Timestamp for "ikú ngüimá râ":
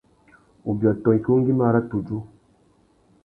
1.17-1.81